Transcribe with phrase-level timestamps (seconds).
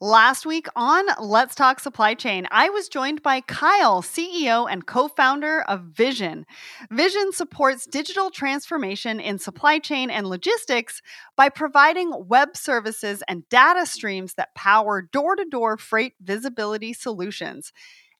[0.00, 5.08] Last week on Let's Talk Supply Chain, I was joined by Kyle, CEO and co
[5.08, 6.44] founder of Vizion.
[6.92, 11.00] Vizion supports digital transformation in supply chain and logistics
[11.34, 17.72] by providing web services and data streams that power door to door freight visibility solutions.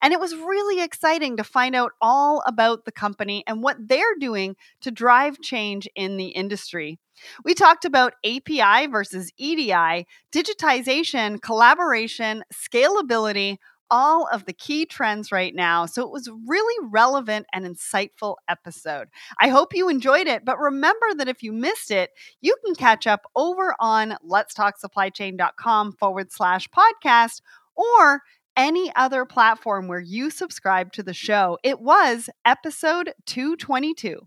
[0.02, 4.14] And it was really exciting to find out all about the company and what they're
[4.20, 6.98] doing to drive change in the industry.
[7.44, 13.56] We talked about API versus EDI, digitization, collaboration, scalability,
[13.90, 15.86] all of the key trends right now.
[15.86, 19.08] So it was really relevant and insightful episode.
[19.40, 22.10] I hope you enjoyed it, but remember that if you missed it,
[22.40, 27.40] you can catch up over on letstalksupplychain.com forward slash podcast
[27.76, 28.22] or
[28.56, 31.16] any other platform where you subscribe to the mm.
[31.16, 31.58] show.
[31.62, 34.26] It was episode 222.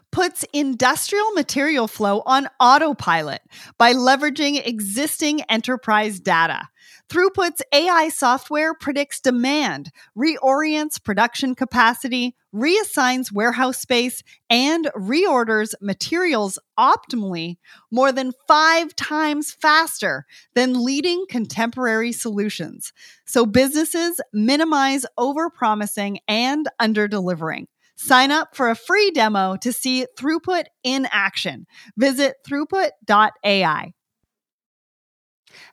[0.11, 3.41] puts industrial material flow on autopilot
[3.77, 6.67] by leveraging existing enterprise data.
[7.09, 17.57] Throughput's AI software predicts demand, reorients production capacity, reassigns warehouse space, and reorders materials optimally
[17.91, 22.93] more than five times faster than leading contemporary solutions.
[23.25, 27.65] So businesses minimize overpromising and underdelivering.
[28.03, 31.67] Sign up for a free demo to see Throughput in action.
[31.97, 33.93] Visit throughput.ai.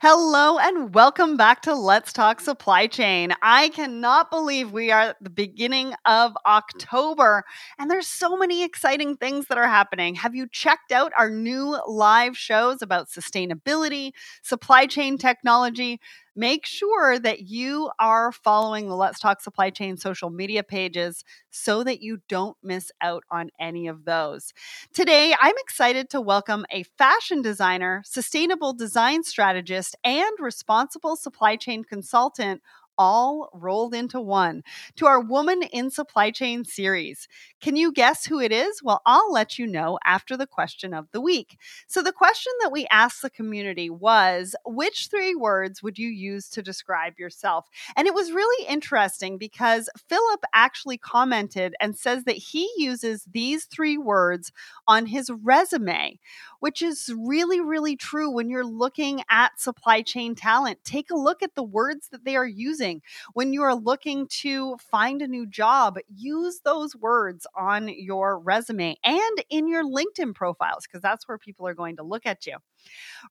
[0.03, 3.33] Hello and welcome back to Let's Talk Supply Chain.
[3.41, 7.45] I cannot believe we are at the beginning of October
[7.79, 10.14] and there's so many exciting things that are happening.
[10.17, 14.11] Have you checked out our new live shows about sustainability,
[14.42, 15.98] supply chain technology?
[16.39, 21.83] Make sure that you are following the Let's Talk Supply Chain social media pages so
[21.83, 24.53] that you don't miss out on any of those.
[24.95, 31.83] Today, I'm excited to welcome a fashion designer, sustainable design strategist, and responsible supply chain
[31.83, 32.63] consultant
[32.98, 34.63] all rolled into one
[34.97, 37.29] to our Woman in Supply Chain series.
[37.61, 38.83] Can you guess who it is?
[38.83, 41.58] Well, I'll let you know after the question of the week.
[41.87, 46.48] So, the question that we asked the community was which three words would you use
[46.51, 47.69] to describe yourself?
[47.97, 53.64] And it was really interesting because Philip actually commented and says that he uses these
[53.64, 54.53] three words
[54.87, 56.19] on his resume,
[56.61, 60.79] which is really, really true when you're looking at supply chain talent.
[60.85, 62.88] Take a look at the words that they are using.
[63.35, 68.97] When you are looking to find a new job, use those words on your resume
[69.05, 72.57] and in your LinkedIn profiles, because that's where people are going to look at you.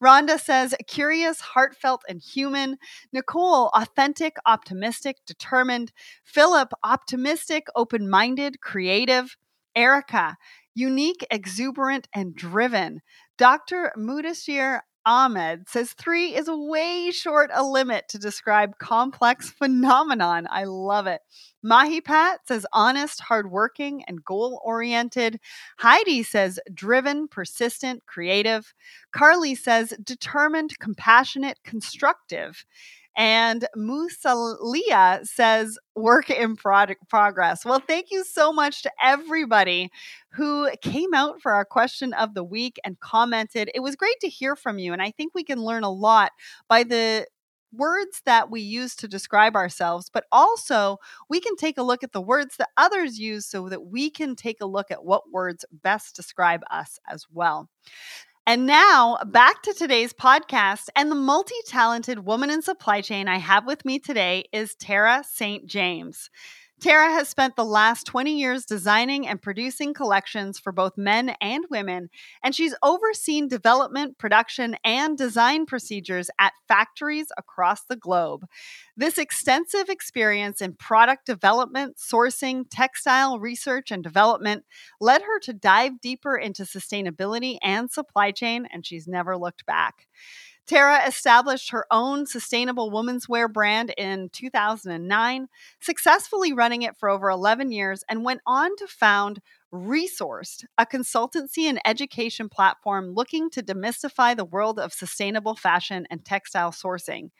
[0.01, 2.77] Rhonda says, curious, heartfelt, and human.
[3.11, 5.91] Nicole, authentic, optimistic, determined.
[6.23, 9.37] Philip, optimistic, open minded, creative.
[9.75, 10.37] Erica,
[10.73, 13.01] unique, exuberant, and driven.
[13.37, 13.91] Dr.
[13.95, 20.47] Mudashir Ahmed says three is way short a limit to describe complex phenomenon.
[20.51, 21.21] I love it.
[21.65, 25.39] Mahipat says honest, hardworking, and goal oriented.
[25.77, 28.73] Heidi says driven, persistent, creative.
[29.13, 32.65] Carly says determined, compassionate, constructive.
[33.17, 37.65] And Musalia says, work in progress.
[37.65, 39.89] Well, thank you so much to everybody
[40.29, 43.71] who came out for our question of the week and commented.
[43.73, 44.93] It was great to hear from you.
[44.93, 46.31] And I think we can learn a lot
[46.69, 47.25] by the
[47.73, 52.11] words that we use to describe ourselves, but also we can take a look at
[52.11, 55.65] the words that others use so that we can take a look at what words
[55.83, 57.67] best describe us as well.
[58.47, 60.87] And now back to today's podcast.
[60.95, 65.25] And the multi talented woman in supply chain I have with me today is Tara
[65.29, 65.67] St.
[65.67, 66.29] James.
[66.79, 71.65] Tara has spent the last 20 years designing and producing collections for both men and
[71.71, 72.11] women,
[72.43, 78.45] and she's overseen development, production, and design procedures at factories across the globe.
[78.95, 84.63] This extensive experience in product development, sourcing, textile research, and development
[85.01, 90.07] led her to dive deeper into sustainability and supply chain, and she's never looked back.
[90.67, 95.47] Tara established her own sustainable women's wear brand in 2009,
[95.79, 99.39] successfully running it for over 11 years, and went on to found
[99.73, 106.23] Resourced, a consultancy and education platform looking to demystify the world of sustainable fashion and
[106.23, 107.31] textile sourcing.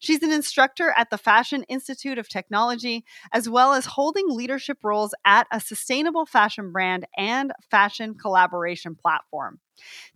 [0.00, 5.14] She's an instructor at the Fashion Institute of Technology, as well as holding leadership roles
[5.26, 9.60] at a sustainable fashion brand and fashion collaboration platform.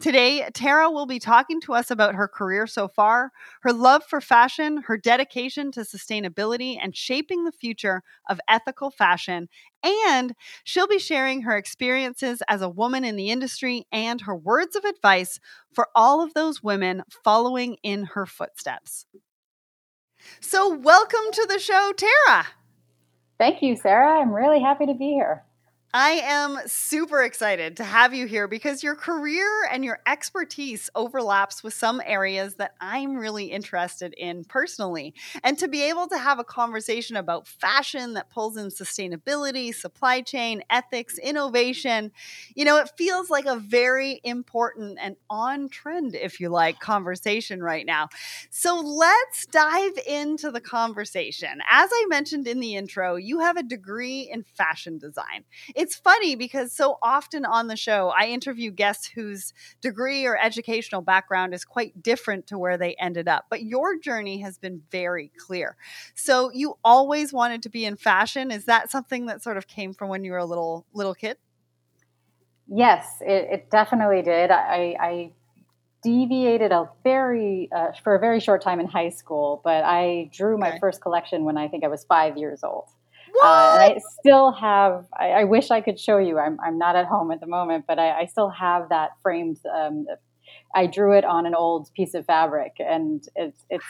[0.00, 3.32] Today, Tara will be talking to us about her career so far,
[3.62, 9.48] her love for fashion, her dedication to sustainability, and shaping the future of ethical fashion.
[9.82, 10.34] And
[10.64, 14.84] she'll be sharing her experiences as a woman in the industry and her words of
[14.84, 15.40] advice
[15.72, 19.06] for all of those women following in her footsteps.
[20.40, 22.46] So, welcome to the show, Tara.
[23.38, 24.20] Thank you, Sarah.
[24.20, 25.44] I'm really happy to be here.
[25.94, 31.64] I am super excited to have you here because your career and your expertise overlaps
[31.64, 35.14] with some areas that I'm really interested in personally.
[35.42, 40.20] And to be able to have a conversation about fashion that pulls in sustainability, supply
[40.20, 42.12] chain, ethics, innovation,
[42.54, 47.62] you know, it feels like a very important and on trend, if you like, conversation
[47.62, 48.08] right now.
[48.50, 51.60] So let's dive into the conversation.
[51.70, 55.44] As I mentioned in the intro, you have a degree in fashion design
[55.78, 61.02] it's funny because so often on the show, I interview guests whose degree or educational
[61.02, 63.44] background is quite different to where they ended up.
[63.48, 65.76] But your journey has been very clear.
[66.16, 68.50] So you always wanted to be in fashion.
[68.50, 71.36] Is that something that sort of came from when you were a little little kid?
[72.66, 74.50] Yes, it, it definitely did.
[74.50, 75.30] I, I
[76.02, 80.58] deviated a very uh, for a very short time in high school, but I drew
[80.58, 80.78] my okay.
[80.80, 82.88] first collection when I think I was five years old.
[83.42, 86.38] Uh, I still have, I, I, wish I could show you.
[86.38, 89.58] I'm, I'm not at home at the moment, but I, I still have that framed.
[89.74, 90.06] Um,
[90.74, 93.84] I drew it on an old piece of fabric, and it's, it's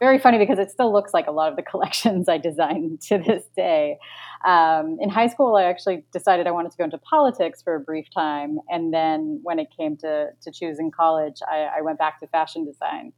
[0.00, 3.18] very funny because it still looks like a lot of the collections I designed to
[3.18, 3.98] this day.
[4.44, 7.80] Um, in high school, I actually decided I wanted to go into politics for a
[7.80, 8.58] brief time.
[8.68, 12.64] And then when it came to, to choosing college, I, I went back to fashion
[12.64, 13.12] design.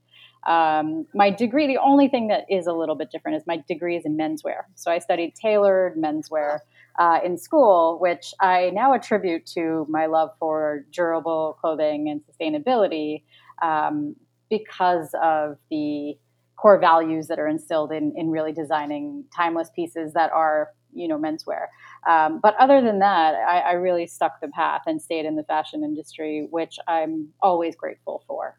[0.47, 3.97] Um, my degree, the only thing that is a little bit different is my degree
[3.97, 4.63] is in menswear.
[4.75, 6.61] So I studied tailored menswear
[6.99, 13.23] uh, in school, which I now attribute to my love for durable clothing and sustainability
[13.63, 14.17] um,
[14.51, 16.19] because of the
[16.57, 21.19] core values that are instilled in, in really designing timeless pieces that are you know
[21.19, 21.67] menswear
[22.07, 25.43] um, but other than that I, I really stuck the path and stayed in the
[25.43, 28.59] fashion industry which i'm always grateful for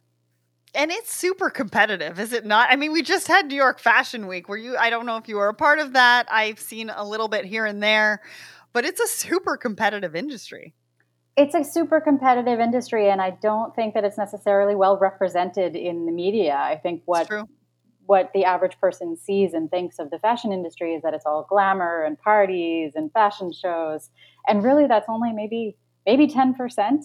[0.76, 2.70] and it's super competitive, is it not?
[2.72, 4.50] I mean, we just had New York Fashion Week.
[4.50, 4.76] Were you?
[4.78, 6.28] I don't know if you were a part of that.
[6.32, 8.22] I've seen a little bit here and there,
[8.74, 10.74] but it's a super competitive industry.
[11.36, 16.06] It's a super competitive industry, and I don't think that it's necessarily well represented in
[16.06, 16.56] the media.
[16.56, 17.30] I think what
[18.06, 21.48] what the average person sees and thinks of the fashion industry is that it's all
[21.50, 24.10] glamour and parties and fashion shows,
[24.48, 26.54] and really, that's only maybe maybe 10%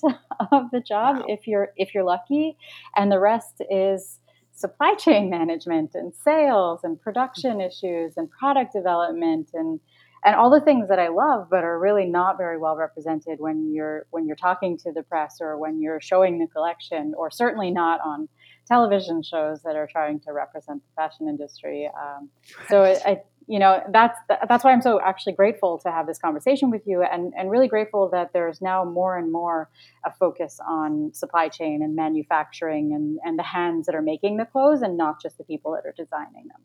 [0.52, 1.24] of the job wow.
[1.28, 2.56] if you're if you're lucky.
[2.96, 4.20] And the rest is
[4.52, 9.80] supply chain management and sales and production issues and product development and
[10.24, 13.72] and all the things that I love but are really not very well represented when
[13.72, 17.70] you're when you're talking to the press or when you're showing the collection or certainly
[17.70, 18.28] not on
[18.66, 21.88] television shows that are trying to represent the fashion industry.
[21.98, 22.28] Um,
[22.68, 24.18] so I, I you know that's
[24.48, 27.68] that's why I'm so actually grateful to have this conversation with you, and and really
[27.68, 29.70] grateful that there's now more and more
[30.04, 34.44] a focus on supply chain and manufacturing and and the hands that are making the
[34.44, 36.60] clothes, and not just the people that are designing them.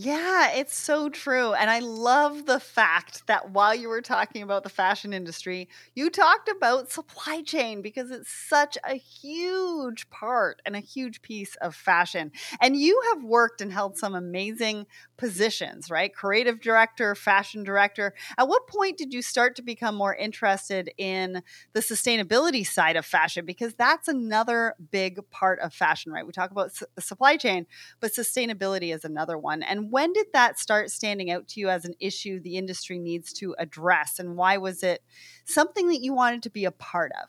[0.00, 1.54] Yeah, it's so true.
[1.54, 6.08] And I love the fact that while you were talking about the fashion industry, you
[6.08, 11.74] talked about supply chain because it's such a huge part and a huge piece of
[11.74, 12.30] fashion.
[12.60, 16.14] And you have worked and held some amazing positions, right?
[16.14, 18.14] Creative director, fashion director.
[18.36, 21.42] At what point did you start to become more interested in
[21.72, 23.44] the sustainability side of fashion?
[23.44, 26.24] Because that's another big part of fashion, right?
[26.24, 27.66] We talk about su- supply chain,
[28.00, 29.62] but sustainability is another one.
[29.62, 33.32] And when did that start standing out to you as an issue the industry needs
[33.34, 34.18] to address?
[34.18, 35.02] And why was it
[35.44, 37.28] something that you wanted to be a part of?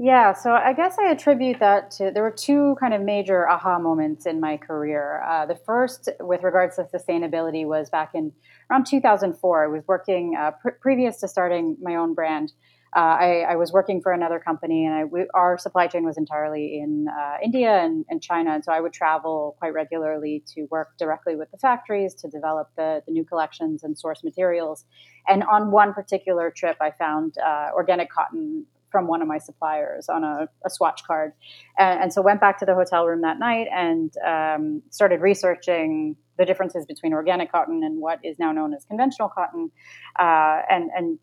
[0.00, 3.80] Yeah, so I guess I attribute that to there were two kind of major aha
[3.80, 5.24] moments in my career.
[5.28, 8.32] Uh, the first, with regards to sustainability, was back in
[8.70, 9.64] around 2004.
[9.64, 12.52] I was working uh, pr- previous to starting my own brand
[12.96, 16.16] uh, I, I, was working for another company, and I, we, our supply chain was
[16.16, 18.52] entirely in uh, India and, and, China.
[18.52, 22.70] And so I would travel quite regularly to work directly with the factories to develop
[22.76, 24.86] the, the new collections and source materials.
[25.28, 30.08] And on one particular trip, I found uh, organic cotton from one of my suppliers
[30.08, 31.32] on a, a swatch card.
[31.78, 36.16] And, and, so went back to the hotel room that night and um, started researching
[36.38, 39.70] the differences between organic cotton and what is now known as conventional cotton,
[40.18, 41.18] uh, and, and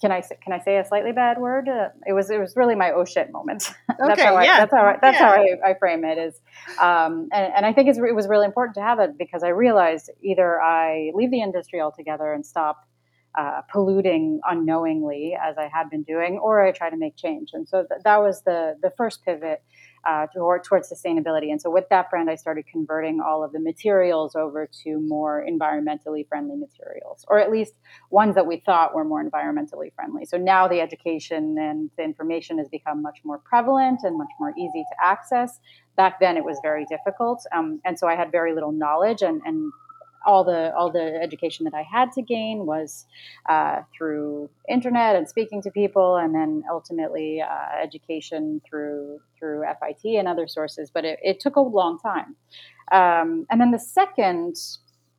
[0.00, 1.68] can I can I say a slightly bad word?
[1.68, 3.70] Uh, it was it was really my oh shit moment.
[3.88, 4.56] that's okay, how I, yeah.
[4.60, 5.26] that's how I, that's yeah.
[5.26, 6.40] how I, I, frame it is,
[6.80, 10.10] um, and, and I think it was really important to have it because I realized
[10.22, 12.86] either I leave the industry altogether and stop
[13.38, 17.50] uh, polluting unknowingly as I had been doing, or I try to make change.
[17.52, 19.62] And so th- that was the the first pivot
[20.06, 21.50] uh, toward, towards sustainability.
[21.50, 25.44] And so with that brand, I started converting all of the materials over to more
[25.48, 27.74] environmentally friendly materials, or at least
[28.10, 30.24] ones that we thought were more environmentally friendly.
[30.24, 34.52] So now the education and the information has become much more prevalent and much more
[34.56, 35.60] easy to access.
[35.96, 39.42] Back then, it was very difficult, um, and so I had very little knowledge and,
[39.44, 39.70] and
[40.26, 43.06] all the all the education that I had to gain was
[43.48, 50.18] uh, through internet and speaking to people, and then ultimately uh, education through through FIT
[50.18, 50.90] and other sources.
[50.90, 52.36] But it, it took a long time.
[52.92, 54.56] Um, and then the second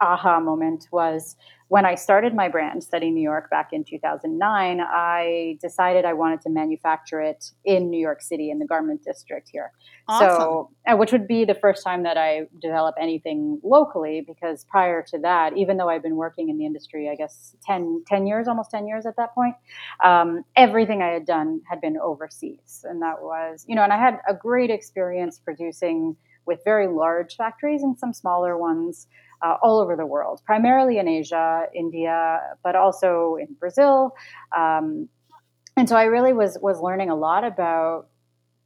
[0.02, 1.36] aha moment was
[1.72, 6.42] when I started my brand, Study New York, back in 2009, I decided I wanted
[6.42, 9.72] to manufacture it in New York City in the garment district here.
[10.10, 10.28] Awesome.
[10.28, 15.02] So, uh, which would be the first time that I develop anything locally because prior
[15.12, 18.50] to that, even though I've been working in the industry, I guess 10, 10 years,
[18.50, 19.56] almost 10 years at that point,
[20.04, 22.84] um, everything I had done had been overseas.
[22.84, 27.38] And that was, you know, and I had a great experience producing with very large
[27.38, 29.08] factories and some smaller ones
[29.42, 34.16] uh, all over the world, primarily in Asia, India, but also in Brazil.
[34.56, 35.10] Um,
[35.78, 38.08] and so I really was was learning a lot about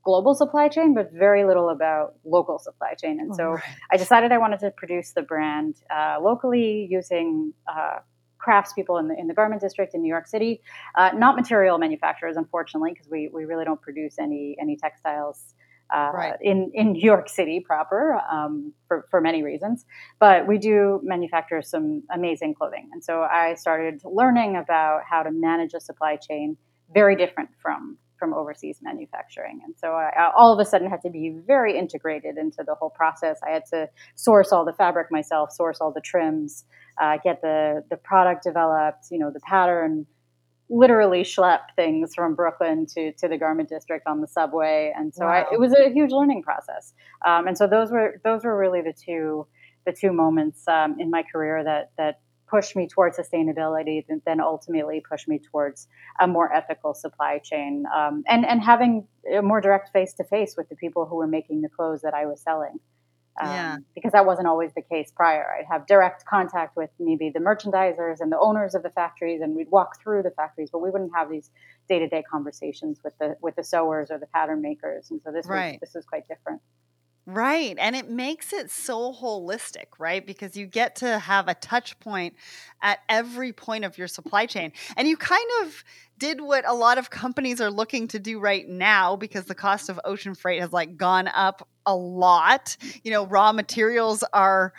[0.04, 3.20] global supply chain, but very little about local supply chain.
[3.20, 3.64] And so right.
[3.92, 8.00] I decided I wanted to produce the brand uh, locally using uh,
[8.46, 10.62] craftspeople in the in the garment district in New York City,
[10.96, 15.56] uh, not material manufacturers, unfortunately, because we we really don't produce any any textiles
[15.94, 16.36] uh, right.
[16.42, 19.86] in in New York City proper um, for for many reasons.
[20.20, 25.32] But we do manufacture some amazing clothing, and so I started learning about how to
[25.32, 26.58] manage a supply chain
[26.94, 29.60] very different from from overseas manufacturing.
[29.66, 32.90] And so I, all of a sudden had to be very integrated into the whole
[32.90, 33.38] process.
[33.46, 36.66] I had to source all the fabric myself, source all the trims,
[37.02, 40.06] uh, get the the product developed, you know, the pattern
[40.70, 44.94] literally schlep things from Brooklyn to, to the garment district on the subway.
[44.96, 45.46] And so wow.
[45.50, 46.94] I, it was a huge learning process.
[47.26, 49.48] Um, and so those were, those were really the two,
[49.86, 54.40] the two moments um, in my career that, that pushed me towards sustainability and then
[54.40, 55.88] ultimately pushed me towards
[56.20, 60.56] a more ethical supply chain um, and, and having a more direct face to face
[60.58, 62.80] with the people who were making the clothes that I was selling.
[63.42, 63.78] Um, yeah.
[63.94, 65.46] Because that wasn't always the case prior.
[65.60, 69.56] I'd have direct contact with maybe the merchandisers and the owners of the factories, and
[69.56, 71.50] we'd walk through the factories, but we wouldn't have these
[71.90, 75.12] day to day conversations with the with the sewers or the pattern makers.
[75.12, 75.74] And so this right.
[75.74, 76.62] was this was quite different.
[77.28, 77.76] Right.
[77.80, 80.26] And it makes it so holistic, right?
[80.26, 82.36] Because you get to have a touch point
[82.84, 84.72] at every point of your supply chain.
[84.96, 85.84] And you kind of
[86.20, 89.90] did what a lot of companies are looking to do right now because the cost
[89.90, 92.78] of ocean freight has like gone up a lot.
[93.04, 94.74] You know, raw materials are,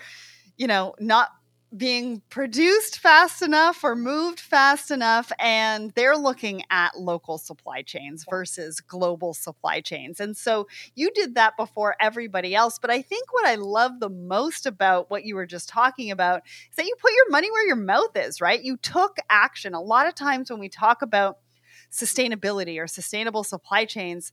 [0.57, 1.31] you know, not
[1.77, 8.25] being produced fast enough or moved fast enough and they're looking at local supply chains
[8.31, 10.21] versus global supply chains.
[10.21, 14.09] And so you did that before everybody else but i think what i love the
[14.09, 17.67] most about what you were just talking about is that you put your money where
[17.67, 18.63] your mouth is right?
[18.63, 19.75] You took action.
[19.75, 21.39] A lot of times when we talk about
[21.91, 24.33] sustainability or sustainable supply chains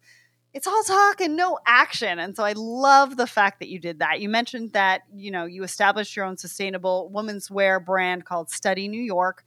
[0.54, 2.20] it's all talk and no action.
[2.20, 4.22] And so I love the fact that you did that.
[4.22, 8.88] You mentioned that, you know, you established your own sustainable women's wear brand called Study
[8.88, 9.44] New York.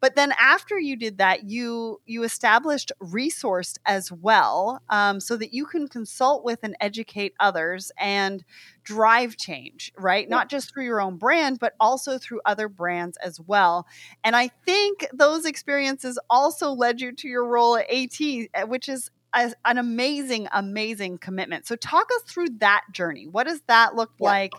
[0.00, 5.54] But then after you did that, you you established Resourced as well, um, so that
[5.54, 8.44] you can consult with and educate others and
[8.82, 10.26] drive change, right?
[10.26, 10.34] Yeah.
[10.34, 13.86] Not just through your own brand, but also through other brands as well.
[14.24, 18.88] And I think those experiences also led you to your role at AT, eh, which
[18.88, 21.66] is a, an amazing, amazing commitment.
[21.66, 23.26] So talk us through that journey.
[23.26, 24.26] What does that look yeah.
[24.26, 24.52] like?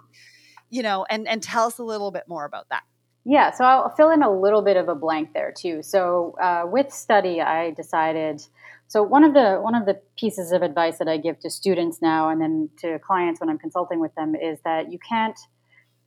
[0.70, 2.84] You know, and and tell us a little bit more about that.
[3.26, 5.84] Yeah, so I'll fill in a little bit of a blank there too.
[5.84, 8.42] So uh, with study, I decided.
[8.88, 12.02] So one of the one of the pieces of advice that I give to students
[12.02, 15.38] now, and then to clients when I'm consulting with them, is that you can't.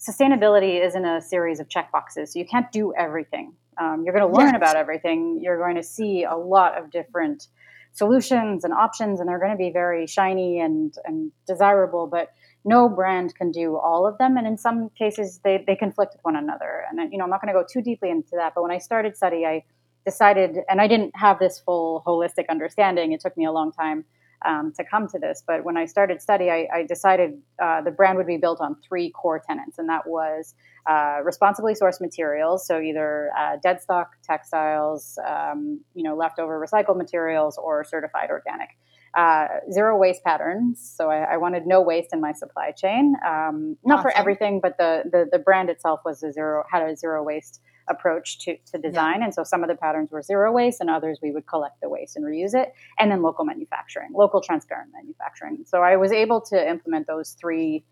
[0.01, 2.29] Sustainability isn't a series of checkboxes.
[2.29, 3.55] So you can't do everything.
[3.81, 4.57] Um, you're going to learn yes.
[4.57, 5.39] about everything.
[5.41, 7.47] You're going to see a lot of different
[7.93, 12.33] solutions and options and they're going to be very shiny and, and desirable but
[12.65, 16.25] no brand can do all of them and in some cases they, they conflict with
[16.25, 16.85] one another.
[16.91, 18.79] And you know i'm not going to go too deeply into that but when i
[18.79, 19.63] started study i
[20.05, 24.05] decided and i didn't have this full holistic understanding it took me a long time
[24.45, 25.43] um, to come to this.
[25.47, 28.77] But when I started study, I, I decided uh, the brand would be built on
[28.87, 30.55] three core tenets, and that was
[30.87, 36.97] uh, responsibly sourced materials, so either uh, dead stock textiles, um, you know, leftover recycled
[36.97, 38.71] materials, or certified organic.
[39.15, 40.95] Uh, zero waste patterns.
[40.97, 43.15] So I, I, wanted no waste in my supply chain.
[43.23, 44.11] Um, not awesome.
[44.11, 47.61] for everything, but the, the, the brand itself was a zero had a zero waste
[47.89, 49.19] approach to, to design.
[49.19, 49.27] Yeah.
[49.27, 51.89] And so some of the patterns were zero waste, and others we would collect the
[51.89, 52.73] waste and reuse it.
[52.99, 55.65] And then local manufacturing, local transparent manufacturing.
[55.67, 57.85] So I was able to implement those three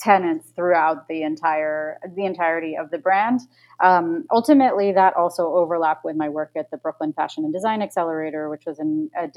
[0.00, 3.40] tenants throughout the entire the entirety of the brand.
[3.82, 8.48] Um, ultimately, that also overlapped with my work at the Brooklyn Fashion and Design Accelerator,
[8.48, 9.28] which was an, a,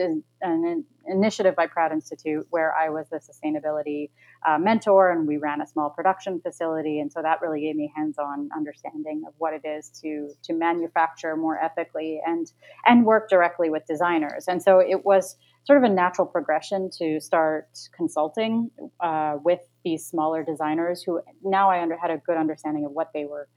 [0.42, 4.10] an initiative by Pratt Institute, where I was the sustainability
[4.48, 7.92] uh, mentor, and we ran a small production facility, and so that really gave me
[7.96, 12.52] hands-on understanding of what it is to to manufacture more ethically and
[12.86, 14.48] and work directly with designers.
[14.48, 18.70] And so it was sort of a natural progression to start consulting
[19.00, 23.12] uh, with these smaller designers who now I under, had a good understanding of what
[23.14, 23.48] they were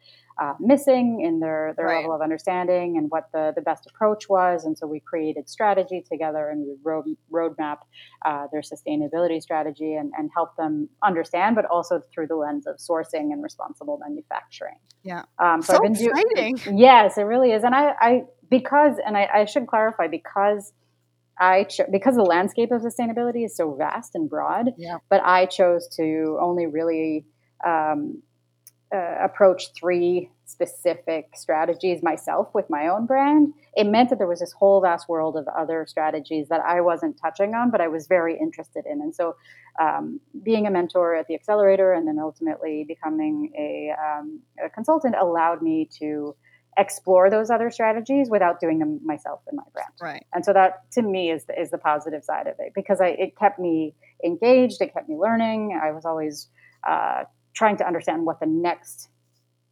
[0.40, 1.96] uh, missing in their, their right.
[1.96, 4.64] level of understanding and what the, the best approach was.
[4.64, 7.78] And so we created strategy together and we road, roadmap
[8.24, 12.76] uh, their sustainability strategy and, and help them understand, but also through the lens of
[12.76, 14.76] sourcing and responsible manufacturing.
[15.02, 15.22] Yeah.
[15.38, 16.56] Um, so, so, I've been exciting.
[16.56, 17.64] Do- yes, it really is.
[17.64, 20.72] And I, I because, and I, I should clarify, because–
[21.38, 24.70] I cho- because the landscape of sustainability is so vast and broad.
[24.78, 25.00] Yeah.
[25.10, 27.26] But I chose to only really
[27.62, 28.22] um,
[28.94, 33.52] uh, approach three specific strategies myself with my own brand.
[33.74, 37.18] It meant that there was this whole vast world of other strategies that I wasn't
[37.20, 39.00] touching on, but I was very interested in.
[39.00, 39.36] And so,
[39.80, 45.16] um, being a mentor at the accelerator and then ultimately becoming a, um, a consultant
[45.20, 46.34] allowed me to
[46.78, 49.90] explore those other strategies without doing them myself in my brand.
[50.00, 50.26] Right.
[50.32, 53.08] And so that to me is the, is the positive side of it because I,
[53.08, 55.78] it kept me engaged, it kept me learning.
[55.82, 56.48] I was always
[56.86, 57.24] uh,
[57.56, 59.08] trying to understand what the next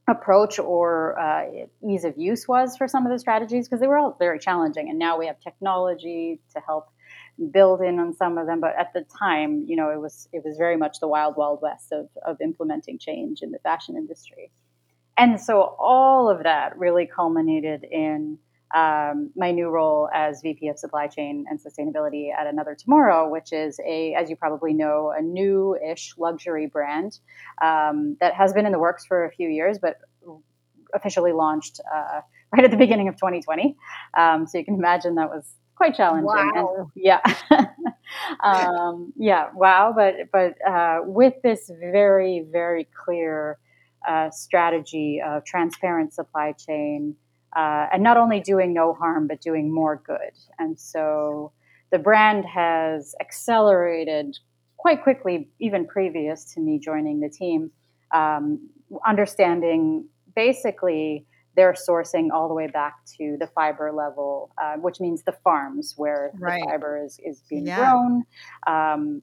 [0.09, 1.45] approach or uh,
[1.89, 4.91] ease of use was for some of the strategies because they were all very challenging.
[4.91, 6.89] And now we have technology to help
[7.51, 10.45] build in on some of them but at the time you know it was it
[10.45, 14.53] was very much the wild wild west of, of implementing change in the fashion industry
[15.17, 18.39] and so all of that really culminated in
[18.75, 23.53] um, my new role as VP of Supply Chain and Sustainability at Another Tomorrow, which
[23.53, 27.19] is a, as you probably know, a new-ish luxury brand
[27.63, 29.99] um, that has been in the works for a few years, but
[30.93, 32.21] officially launched uh,
[32.53, 33.77] right at the beginning of 2020.
[34.19, 36.27] Um, so you can imagine that was quite challenging.
[36.27, 36.77] Wow.
[36.79, 37.21] And, yeah.
[38.43, 39.51] um, yeah.
[39.55, 39.93] Wow.
[39.97, 43.59] But, but uh, with this very, very clear
[44.07, 47.17] uh, strategy of transparent supply chain,
[47.57, 50.33] uh, and not only doing no harm, but doing more good.
[50.59, 51.53] And so
[51.91, 54.39] the brand has accelerated
[54.77, 57.71] quite quickly, even previous to me joining the team,
[58.15, 58.69] um,
[59.07, 65.23] understanding basically their sourcing all the way back to the fiber level, uh, which means
[65.23, 66.61] the farms where right.
[66.61, 67.77] the fiber is, is being yeah.
[67.79, 68.25] grown
[68.67, 69.23] um,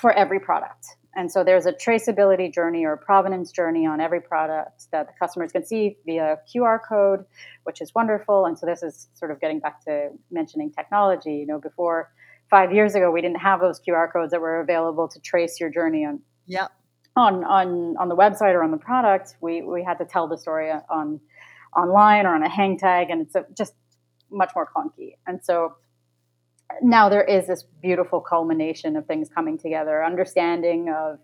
[0.00, 0.96] for every product.
[1.16, 5.12] And so there's a traceability journey or a provenance journey on every product that the
[5.18, 7.24] customers can see via QR code,
[7.64, 8.46] which is wonderful.
[8.46, 11.34] And so this is sort of getting back to mentioning technology.
[11.34, 12.10] You know, before
[12.50, 15.70] five years ago, we didn't have those QR codes that were available to trace your
[15.70, 16.20] journey on.
[16.46, 16.68] Yeah.
[17.16, 20.36] On, on on the website or on the product, we, we had to tell the
[20.36, 21.20] story on
[21.76, 23.74] online or on a hang tag, and it's a, just
[24.32, 25.14] much more clunky.
[25.24, 25.76] And so
[26.82, 31.18] now there is this beautiful culmination of things coming together, understanding of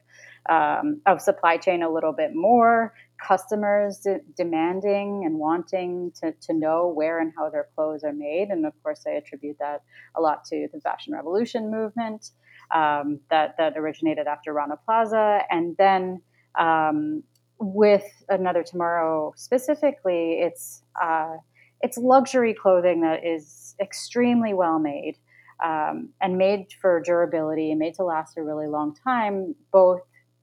[0.48, 2.94] um, of supply chain a little bit more,
[3.26, 8.48] customers de- demanding and wanting to, to know where and how their clothes are made.
[8.48, 9.82] And of course, I attribute that
[10.16, 12.30] a lot to the fashion revolution movement
[12.74, 15.40] um, that, that originated after Rana Plaza.
[15.50, 16.22] And then
[16.58, 17.22] um,
[17.58, 21.36] with Another Tomorrow specifically, it's, uh,
[21.82, 25.16] it's luxury clothing that is extremely well made
[25.64, 30.00] um, and made for durability and made to last a really long time, both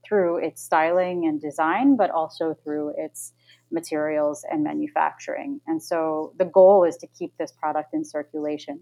[0.07, 3.33] through its styling and design, but also through its
[3.71, 5.59] materials and manufacturing.
[5.67, 8.79] And so the goal is to keep this product in circulation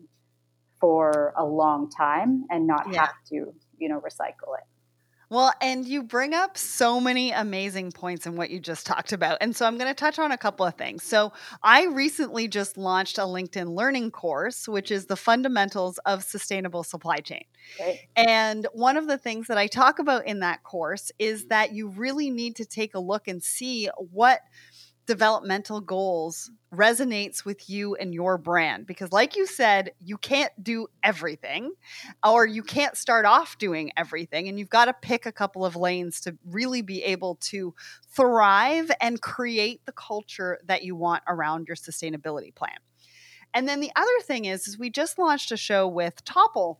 [0.80, 3.02] for a long time and not yeah.
[3.02, 4.65] have to, you know, recycle it.
[5.29, 9.38] Well, and you bring up so many amazing points in what you just talked about.
[9.41, 11.03] And so I'm going to touch on a couple of things.
[11.03, 11.33] So,
[11.63, 17.17] I recently just launched a LinkedIn learning course, which is the fundamentals of sustainable supply
[17.17, 17.45] chain.
[17.79, 18.07] Okay.
[18.15, 21.89] And one of the things that I talk about in that course is that you
[21.89, 24.41] really need to take a look and see what
[25.05, 28.85] developmental goals resonates with you and your brand.
[28.85, 31.71] Because like you said you can't do everything
[32.25, 35.75] or you can't start off doing everything and you've got to pick a couple of
[35.75, 37.73] lanes to really be able to
[38.09, 42.77] thrive and create the culture that you want around your sustainability plan.
[43.53, 46.77] And then the other thing is is we just launched a show with Topl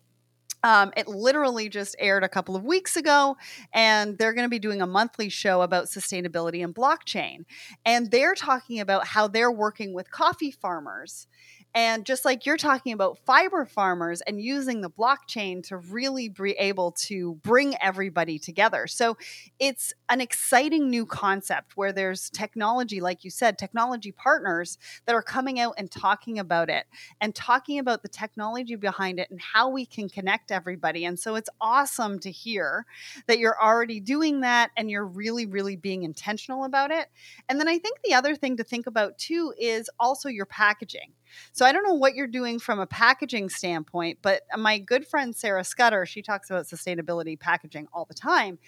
[0.65, 3.38] um, it literally just aired a couple of weeks ago,
[3.71, 7.45] and they're going to be doing a monthly show about sustainability and blockchain.
[7.86, 11.28] And they're talking about how they're working with coffee farmers
[11.75, 16.51] and just like you're talking about fiber farmers and using the blockchain to really be
[16.51, 18.88] able to bring everybody together.
[18.88, 19.17] So
[19.59, 25.21] it's an exciting new concept where there's technology, like you said, technology partners that are
[25.21, 26.85] coming out and talking about it
[27.19, 31.03] and talking about the technology behind it and how we can connect everybody.
[31.03, 32.85] And so it's awesome to hear
[33.27, 37.07] that you're already doing that and you're really, really being intentional about it.
[37.49, 41.11] And then I think the other thing to think about too is also your packaging.
[41.54, 45.36] So I don't know what you're doing from a packaging standpoint, but my good friend
[45.36, 48.60] Sarah Scudder, she talks about sustainability packaging all the time.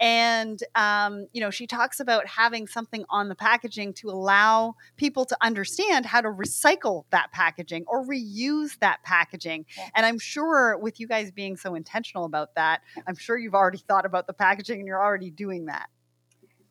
[0.00, 5.24] And, um, you know, she talks about having something on the packaging to allow people
[5.26, 9.66] to understand how to recycle that packaging or reuse that packaging.
[9.76, 9.88] Yeah.
[9.96, 13.78] And I'm sure with you guys being so intentional about that, I'm sure you've already
[13.78, 15.88] thought about the packaging and you're already doing that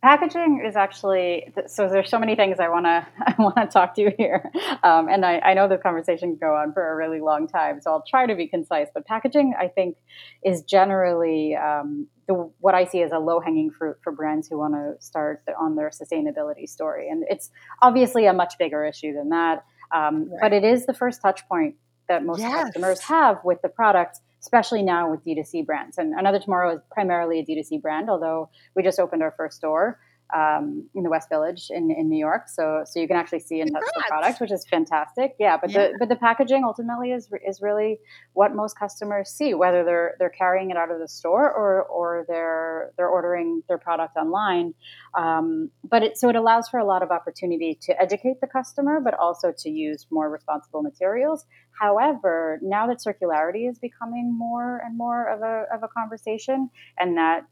[0.02, 3.94] packaging is actually so there's so many things i want to i want to talk
[3.94, 4.52] to you here
[4.84, 7.82] um, and I, I know the conversation can go on for a really long time
[7.82, 9.98] so i'll try to be concise but packaging i think
[10.44, 14.74] is generally um, the, what i see as a low-hanging fruit for brands who want
[14.74, 19.66] to start on their sustainability story and it's obviously a much bigger issue than that
[19.94, 20.40] um, right.
[20.42, 21.76] but it is the first touch point
[22.08, 22.64] that most yes.
[22.64, 25.98] customers have with the product especially now with D2C brands.
[25.98, 30.00] And Another Tomorrow is primarily a D2C brand, although we just opened our first store
[30.36, 32.48] um, in the West Village in, in New York.
[32.48, 35.36] So so you can actually see and touch the product, which is fantastic.
[35.40, 35.88] Yeah, but yeah.
[35.90, 38.00] the but the packaging ultimately is is really
[38.34, 42.26] what most customers see, whether they're they're carrying it out of the store or or
[42.28, 44.74] they're they're ordering their product online.
[45.18, 49.00] Um, but it so it allows for a lot of opportunity to educate the customer,
[49.04, 51.46] but also to use more responsible materials.
[51.80, 57.18] However, now that circularity is becoming more and more of a of a conversation, and
[57.18, 57.46] that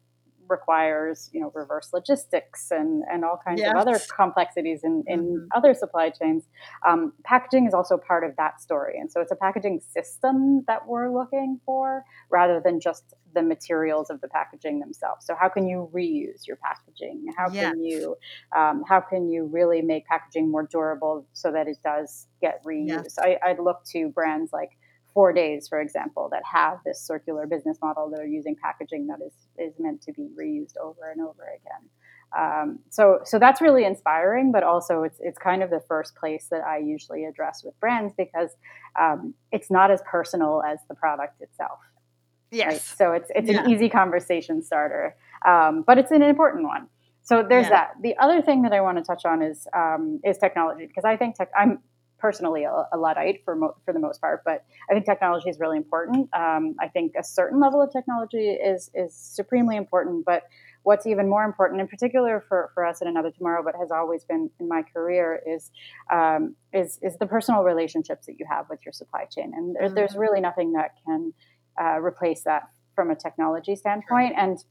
[0.50, 3.72] requires you know reverse logistics and and all kinds yes.
[3.72, 5.46] of other complexities in in mm-hmm.
[5.56, 6.44] other supply chains
[6.88, 10.88] um, packaging is also part of that story and so it's a packaging system that
[10.88, 15.68] we're looking for rather than just the materials of the packaging themselves so how can
[15.68, 17.72] you reuse your packaging how yes.
[17.72, 18.16] can you
[18.56, 22.88] um, how can you really make packaging more durable so that it does get reused
[22.88, 23.20] yes.
[23.20, 24.72] I, i'd look to brands like
[25.20, 29.20] For Days, for example, that have this circular business model that are using packaging that
[29.22, 31.90] is, is meant to be reused over and over again.
[32.38, 36.48] Um, so, so that's really inspiring, but also it's, it's kind of the first place
[36.52, 38.52] that I usually address with brands because
[38.98, 41.80] um, it's not as personal as the product itself.
[42.50, 42.72] Yes.
[42.72, 42.82] Right?
[42.82, 43.66] So it's, it's yeah.
[43.66, 46.88] an easy conversation starter, um, but it's an important one.
[47.24, 47.72] So there's yeah.
[47.72, 47.90] that.
[48.02, 51.18] The other thing that I want to touch on is um, is technology because I
[51.18, 51.80] think tech, I'm
[52.20, 55.60] personally a, a luddite for mo- for the most part, but I think technology is
[55.60, 56.30] really important.
[56.34, 60.44] Um, I think a certain level of technology is is supremely important, but
[60.84, 64.24] what's even more important, in particular for, for us at Another Tomorrow, but has always
[64.24, 65.72] been in my career, is
[66.12, 69.84] um, is is the personal relationships that you have with your supply chain, and there,
[69.84, 69.96] mm-hmm.
[69.96, 71.34] there's really nothing that can
[71.82, 72.64] uh, replace that
[72.96, 74.44] from a technology standpoint, sure.
[74.44, 74.64] and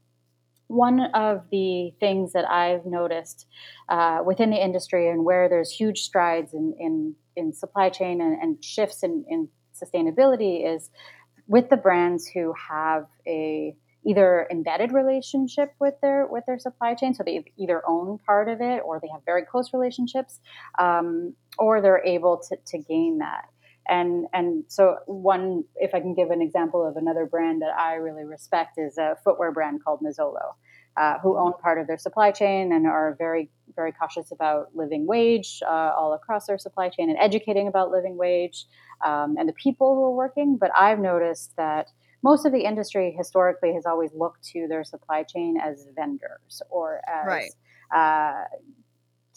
[0.69, 3.47] one of the things that I've noticed
[3.89, 8.39] uh, within the industry and where there's huge strides in, in in supply chain and,
[8.41, 10.89] and shifts in, in sustainability is
[11.47, 17.15] with the brands who have a either embedded relationship with their with their supply chain,
[17.15, 20.39] so they either own part of it or they have very close relationships,
[20.77, 23.45] um, or they're able to, to gain that.
[23.89, 27.95] And and so one, if I can give an example of another brand that I
[27.95, 30.53] really respect, is a footwear brand called Nisolo
[30.99, 35.07] uh, who own part of their supply chain and are very, very cautious about living
[35.07, 38.65] wage uh, all across their supply chain and educating about living wage
[39.05, 40.57] um, and the people who are working.
[40.57, 41.87] But I've noticed that
[42.21, 47.01] most of the industry historically has always looked to their supply chain as vendors or
[47.07, 47.51] as right.
[47.95, 48.43] uh,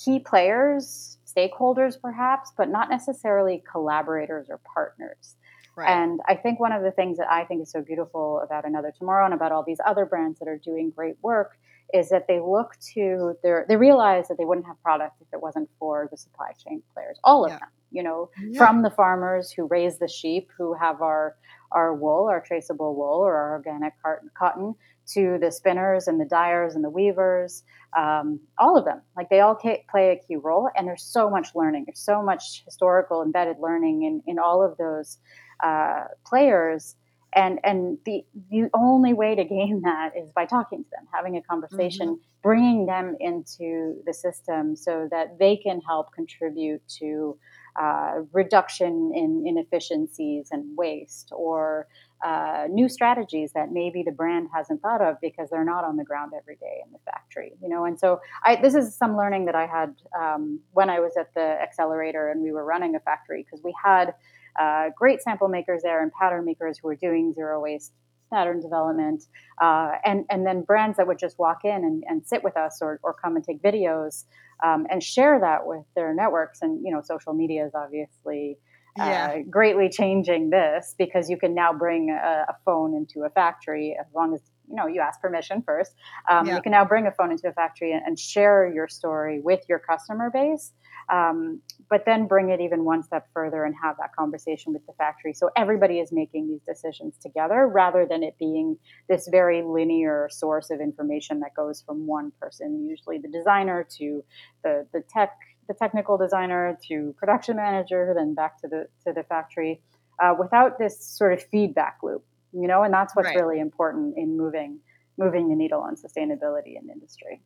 [0.04, 5.36] key players, stakeholders perhaps, but not necessarily collaborators or partners.
[5.74, 5.88] Right.
[5.88, 8.92] And I think one of the things that I think is so beautiful about Another
[8.96, 11.56] Tomorrow and about all these other brands that are doing great work
[11.94, 15.40] is that they look to their, they realize that they wouldn't have product if it
[15.40, 17.58] wasn't for the supply chain players, all of yeah.
[17.58, 18.58] them, you know, yeah.
[18.58, 21.36] from the farmers who raise the sheep, who have our,
[21.70, 23.92] our wool, our traceable wool or our organic
[24.34, 24.74] cotton,
[25.14, 27.62] to the spinners and the dyers and the weavers,
[27.96, 29.02] um, all of them.
[29.16, 31.84] Like they all play a key role, and there's so much learning.
[31.86, 35.18] There's so much historical embedded learning in, in all of those
[35.62, 36.96] uh, players.
[37.34, 41.36] And and the the only way to gain that is by talking to them, having
[41.36, 42.42] a conversation, mm-hmm.
[42.42, 47.38] bringing them into the system so that they can help contribute to
[47.80, 51.86] uh, reduction in inefficiencies and waste or
[52.24, 56.04] uh, new strategies that maybe the brand hasn't thought of because they're not on the
[56.04, 57.84] ground every day in the factory you know?
[57.84, 61.32] And so I, this is some learning that i had um, when i was at
[61.34, 64.14] the accelerator and we were running a factory because we had
[64.60, 67.92] uh, great sample makers there and pattern makers who were doing zero waste
[68.32, 69.24] pattern development
[69.60, 72.78] uh, and and then brands that would just walk in and, and sit with us
[72.80, 74.24] or, or come and take videos
[74.64, 78.56] um, and share that with their networks and you know social media is obviously
[78.96, 79.34] yeah.
[79.34, 83.96] uh, greatly changing this because you can now bring a, a, phone into a factory
[83.98, 85.94] as long as you know you ask permission first.
[86.28, 86.56] Um, yeah.
[86.56, 89.60] You can now bring a phone into a factory and, and share your story with
[89.68, 90.72] your customer base,
[91.10, 91.60] um,
[91.90, 95.34] but then bring it even one step further and have that conversation with the factory.
[95.34, 100.70] So everybody is making these decisions together rather than it being this very linear source
[100.70, 104.24] of information that goes from one person, usually the designer to
[104.62, 105.30] the the tech
[105.68, 109.80] the technical designer to production manager, then back to the to the factory,
[110.22, 113.36] uh, without this sort of feedback loop, you know, and that's what's right.
[113.36, 114.80] really important in moving
[115.18, 117.40] moving the needle on sustainability in industry.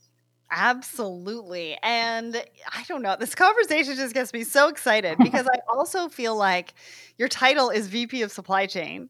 [0.51, 1.77] Absolutely.
[1.83, 2.37] And
[2.73, 6.75] I don't know, this conversation just gets me so excited because I also feel like
[7.19, 9.09] your title is VP of Supply Chain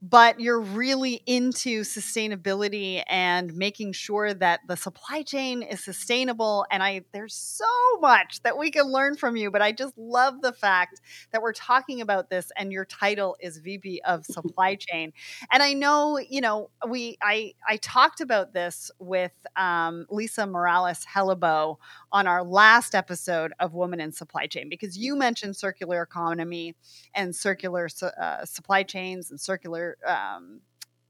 [0.00, 6.82] but you're really into sustainability and making sure that the supply chain is sustainable and
[6.82, 7.64] i there's so
[8.00, 11.00] much that we can learn from you but i just love the fact
[11.32, 15.12] that we're talking about this and your title is vp of supply chain.
[15.50, 21.04] And i know you know we i i talked about this with um, lisa morales
[21.12, 21.76] hellebo
[22.12, 26.74] on our last episode of woman in supply chain because you mentioned circular economy
[27.14, 27.88] and circular
[28.20, 30.60] uh, supply chains and circular um,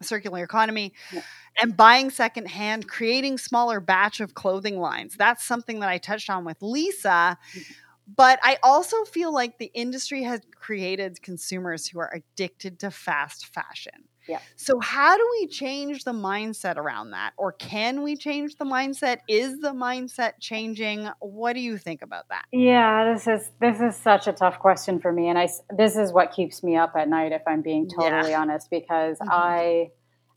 [0.03, 1.23] circular economy yeah.
[1.61, 5.17] and buying secondhand, creating smaller batch of clothing lines.
[5.17, 7.39] That's something that I touched on with Lisa.
[7.53, 7.73] Mm-hmm.
[8.17, 13.47] But I also feel like the industry has created consumers who are addicted to fast
[13.47, 14.09] fashion.
[14.29, 14.41] Yeah.
[14.57, 17.33] So how do we change the mindset around that?
[17.37, 19.19] Or can we change the mindset?
[19.29, 21.09] Is the mindset changing?
[21.21, 22.45] What do you think about that?
[22.53, 26.13] Yeah, this is this is such a tough question for me and I this is
[26.13, 28.41] what keeps me up at night if I'm being totally yeah.
[28.41, 29.31] honest because mm-hmm.
[29.31, 29.91] I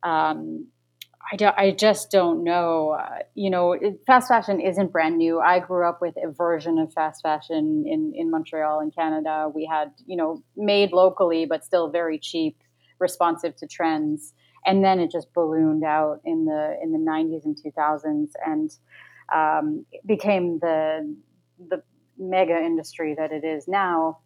[0.03, 0.67] um
[1.31, 2.97] I, don't, I just don't know.
[2.99, 5.39] Uh, you know, fast fashion isn't brand new.
[5.39, 9.49] I grew up with a version of fast fashion in, in Montreal, in Canada.
[9.53, 12.57] We had, you know, made locally, but still very cheap
[13.01, 14.33] responsive to trends.
[14.65, 18.71] And then it just ballooned out in the in the 90s and 2000s and
[19.33, 21.15] um, became the
[21.69, 21.83] the
[22.17, 24.19] mega industry that it is now.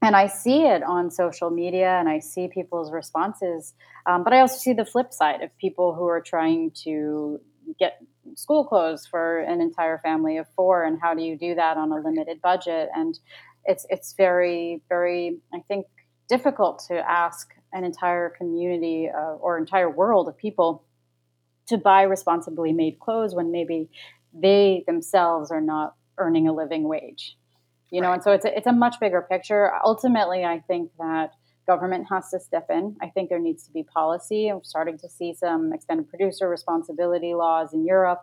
[0.00, 3.74] And I see it on social media and I see people's responses.
[4.06, 7.40] Um, but I also see the flip side of people who are trying to
[7.78, 8.00] get
[8.34, 10.82] school clothes for an entire family of four.
[10.82, 12.88] And how do you do that on a limited budget?
[12.94, 13.16] And
[13.64, 15.86] it's, it's very, very, I think,
[16.28, 20.84] difficult to ask an entire community uh, or entire world of people
[21.66, 23.88] to buy responsibly made clothes when maybe
[24.34, 27.36] they themselves are not earning a living wage
[27.92, 28.08] you know?
[28.08, 28.14] Right.
[28.14, 29.70] and so it's a, it's a much bigger picture.
[29.84, 31.32] Ultimately i think that
[31.64, 32.96] government has to step in.
[33.00, 34.48] I think there needs to be policy.
[34.48, 38.22] I'm starting to see some extended producer responsibility laws in europe.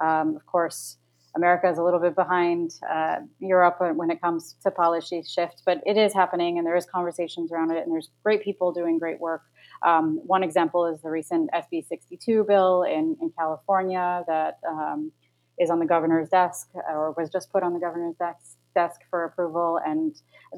[0.00, 0.96] Um, of course
[1.38, 5.80] America is a little bit behind uh, Europe when it comes to policy shift, but
[5.86, 9.20] it is happening, and there is conversations around it, and there's great people doing great
[9.20, 9.42] work.
[9.86, 15.12] Um, one example is the recent SB 62 bill in, in California that um,
[15.58, 19.18] is on the governor's desk or was just put on the governor's desk desk for
[19.28, 20.10] approval, and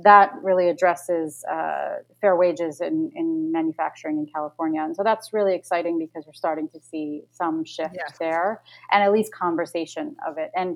[0.09, 3.29] that really addresses uh, fair wages in, in
[3.59, 4.83] manufacturing in California.
[4.87, 7.09] And so that's really exciting because we're starting to see
[7.41, 8.15] some shift yeah.
[8.25, 8.49] there,
[8.93, 10.51] and at least conversation of it.
[10.63, 10.75] And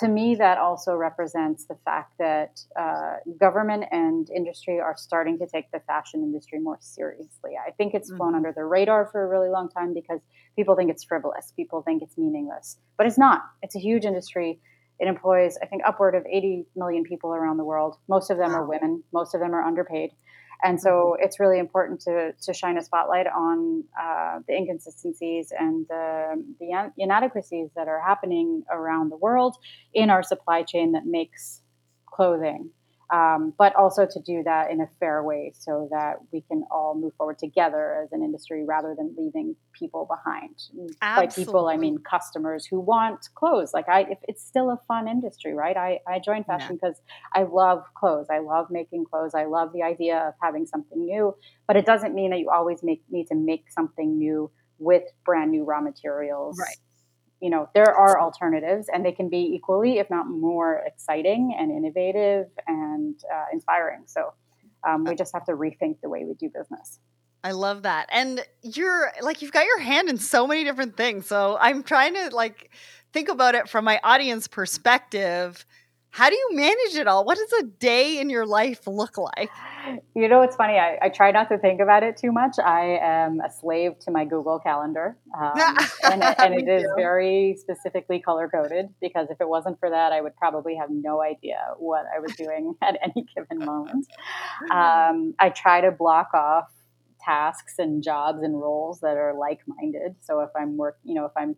[0.00, 5.46] to me, that also represents the fact that uh, government and industry are starting to
[5.46, 7.52] take the fashion industry more seriously.
[7.66, 8.36] I think it's flown mm-hmm.
[8.36, 10.20] under the radar for a really long time because
[10.54, 13.38] people think it's frivolous, people think it's meaningless, but it's not.
[13.64, 14.50] It's a huge industry.
[14.98, 17.96] It employs, I think, upward of 80 million people around the world.
[18.08, 20.10] Most of them are women, most of them are underpaid.
[20.62, 21.24] And so mm-hmm.
[21.24, 26.92] it's really important to, to shine a spotlight on uh, the inconsistencies and the, the
[26.96, 29.56] inadequacies that are happening around the world
[29.92, 31.60] in our supply chain that makes
[32.06, 32.70] clothing.
[33.10, 36.94] Um, but also to do that in a fair way so that we can all
[36.94, 40.54] move forward together as an industry rather than leaving people behind.
[41.00, 41.26] Absolutely.
[41.26, 43.72] By people, I mean customers who want clothes.
[43.72, 45.76] Like I, it's still a fun industry, right?
[45.76, 47.42] I, I joined fashion because yeah.
[47.42, 48.26] I love clothes.
[48.30, 49.34] I love making clothes.
[49.34, 51.36] I love the idea of having something new,
[51.68, 55.52] but it doesn't mean that you always make, need to make something new with brand
[55.52, 56.58] new raw materials.
[56.58, 56.76] Right
[57.40, 61.70] you know there are alternatives and they can be equally if not more exciting and
[61.70, 64.02] innovative and uh, inspiring.
[64.06, 64.32] So
[64.86, 67.00] um, we just have to rethink the way we do business.
[67.44, 68.08] I love that.
[68.10, 71.26] And you're like you've got your hand in so many different things.
[71.26, 72.70] So i'm trying to like
[73.12, 75.64] think about it from my audience perspective.
[76.10, 77.24] How do you manage it all?
[77.24, 79.50] What does a day in your life look like?
[80.14, 80.78] You know, it's funny.
[80.78, 82.56] I, I try not to think about it too much.
[82.58, 85.52] I am a slave to my Google Calendar, um,
[86.04, 90.20] and, and it is very specifically color coded because if it wasn't for that, I
[90.20, 94.06] would probably have no idea what I was doing at any given moment.
[94.70, 96.68] Um, I try to block off
[97.20, 100.16] tasks and jobs and roles that are like-minded.
[100.22, 101.56] So if I'm work, you know, if I'm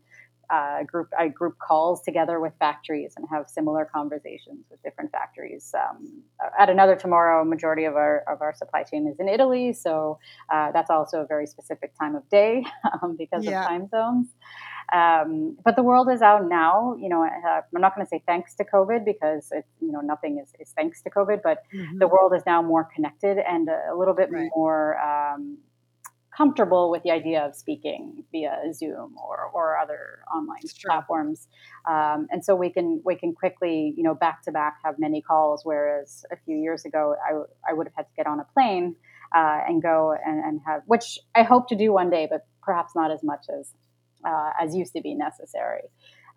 [0.51, 5.75] uh, group I group calls together with factories and have similar conversations with different factories.
[5.75, 6.23] Um,
[6.59, 10.19] at another tomorrow, majority of our of our supply chain is in Italy, so
[10.53, 12.65] uh, that's also a very specific time of day
[13.03, 13.63] um, because yeah.
[13.63, 14.29] of time zones.
[14.91, 16.97] Um, but the world is out now.
[16.99, 20.01] You know, uh, I'm not going to say thanks to COVID because it, you know
[20.01, 21.99] nothing is, is thanks to COVID, but mm-hmm.
[21.99, 24.49] the world is now more connected and a, a little bit right.
[24.57, 25.59] more um,
[26.39, 31.49] comfortable with the idea of speaking via Zoom or, or other online platforms.
[31.91, 35.21] Um, and so we can we can quickly, you know, back to back have many
[35.21, 37.33] calls, whereas a few years ago I,
[37.69, 38.95] I would have had to get on a plane
[39.35, 42.93] uh, and go and, and, have, which I hope to do one day, but perhaps
[42.95, 43.73] not as much as
[44.25, 45.83] uh, as used to be necessary.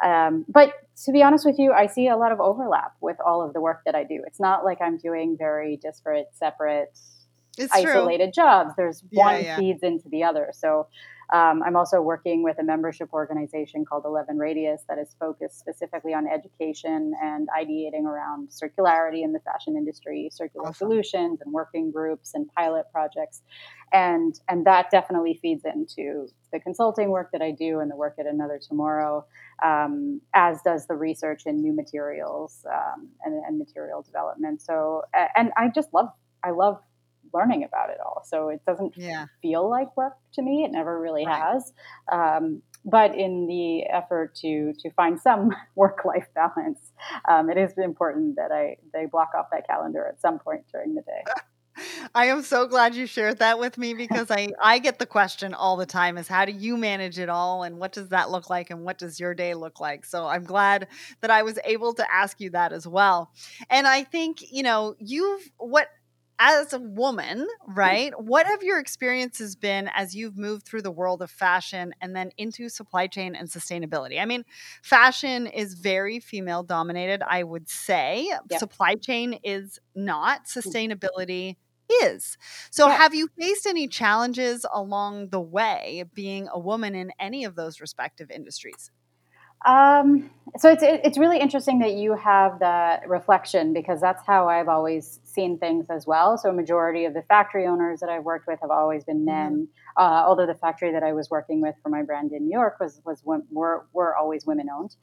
[0.03, 0.73] Um, but
[1.05, 3.61] to be honest with you, I see a lot of overlap with all of the
[3.61, 4.23] work that I do.
[4.25, 6.97] It's not like I'm doing very disparate, separate
[7.57, 8.43] it's isolated true.
[8.43, 8.73] jobs.
[8.77, 9.57] There's yeah, one yeah.
[9.57, 10.51] feeds into the other.
[10.53, 10.87] So
[11.31, 16.13] um, I'm also working with a membership organization called 11 Radius that is focused specifically
[16.13, 20.89] on education and ideating around circularity in the fashion industry, circular awesome.
[20.89, 23.43] solutions, and working groups and pilot projects.
[23.93, 28.15] And, and that definitely feeds into the consulting work that I do and the work
[28.19, 29.25] at Another Tomorrow,
[29.63, 34.61] um, as does the research in new materials um, and, and material development.
[34.61, 35.03] So,
[35.35, 36.09] and I just love
[36.43, 36.81] I love
[37.33, 38.23] learning about it all.
[38.25, 39.25] So it doesn't yeah.
[39.41, 40.63] feel like work to me.
[40.63, 41.41] It never really right.
[41.41, 41.73] has.
[42.11, 46.79] Um, but in the effort to to find some work life balance,
[47.27, 50.95] um, it is important that I they block off that calendar at some point during
[50.95, 51.23] the day.
[52.13, 55.53] I am so glad you shared that with me because I, I get the question
[55.53, 58.49] all the time is how do you manage it all and what does that look
[58.49, 60.05] like and what does your day look like?
[60.05, 60.87] So I'm glad
[61.21, 63.31] that I was able to ask you that as well.
[63.69, 65.87] And I think, you know, you've what
[66.43, 67.77] as a woman, mm.
[67.77, 68.19] right?
[68.19, 72.31] What have your experiences been as you've moved through the world of fashion and then
[72.35, 74.19] into supply chain and sustainability?
[74.19, 74.43] I mean,
[74.81, 78.27] fashion is very female dominated, I would say.
[78.49, 78.59] Yep.
[78.59, 80.61] Supply chain is not, mm.
[80.61, 81.57] sustainability
[82.03, 82.37] is.
[82.71, 82.95] So, yeah.
[82.95, 87.79] have you faced any challenges along the way being a woman in any of those
[87.79, 88.89] respective industries?
[89.65, 94.67] Um, so it's it's really interesting that you have that reflection because that's how I've
[94.67, 96.37] always seen things as well.
[96.37, 99.51] So a majority of the factory owners that I've worked with have always been men.
[99.51, 100.03] Mm-hmm.
[100.03, 102.77] Uh, although the factory that I was working with for my brand in New York
[102.79, 104.95] was was were were always women owned.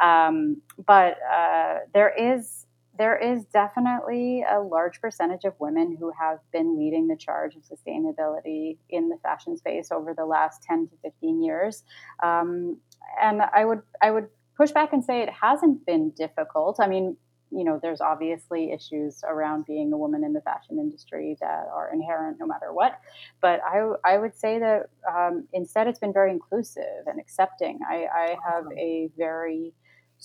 [0.00, 2.66] Um, but uh, there is
[2.96, 7.62] there is definitely a large percentage of women who have been leading the charge of
[7.62, 11.82] sustainability in the fashion space over the last 10 to 15 years.
[12.22, 12.78] Um,
[13.20, 16.78] and I would I would push back and say it hasn't been difficult.
[16.80, 17.16] I mean,
[17.50, 21.90] you know, there's obviously issues around being a woman in the fashion industry that are
[21.92, 22.98] inherent no matter what.
[23.40, 27.80] But I, I would say that um, instead it's been very inclusive and accepting.
[27.88, 29.72] I, I have a very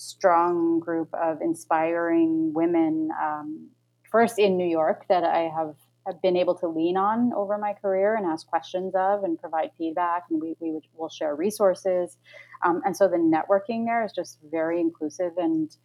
[0.00, 3.68] strong group of inspiring women, um,
[4.10, 5.74] first in New York, that I have
[6.06, 9.70] have been able to lean on over my career and ask questions of and provide
[9.76, 12.16] feedback and we, we would, will share resources
[12.64, 15.76] um, and so the networking there is just very inclusive and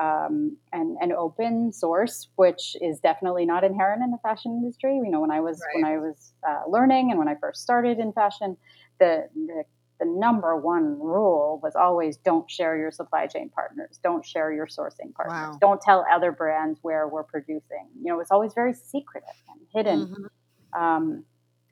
[0.00, 4.96] um, and an open source, which is definitely not inherent in the fashion industry.
[4.96, 5.82] You know, when I was right.
[5.82, 8.56] when I was uh, learning and when I first started in fashion,
[8.98, 9.64] the, the
[10.02, 14.66] the number one rule was always don't share your supply chain partners, don't share your
[14.66, 15.58] sourcing partners, wow.
[15.60, 17.86] don't tell other brands where we're producing.
[18.02, 20.08] You know, it's always very secretive and hidden.
[20.08, 20.82] Mm-hmm.
[20.82, 21.24] Um,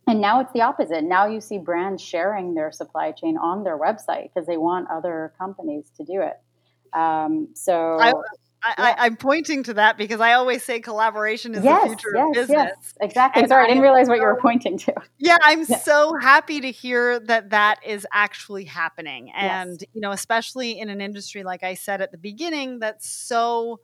[0.07, 1.03] and now it's the opposite.
[1.03, 5.33] Now you see brands sharing their supply chain on their website because they want other
[5.37, 6.39] companies to do it.
[6.97, 8.13] Um, so I,
[8.63, 12.27] I, am pointing to that because I always say collaboration is yes, the future yes,
[12.27, 12.73] of business.
[12.77, 13.43] Yes, exactly.
[13.43, 14.95] And Sorry, I, didn't realize what you were pointing to.
[15.19, 19.31] Yeah, I'm so happy to hear that that is actually happening.
[19.35, 23.81] And, you know, especially in an industry, like I said at the beginning, that's so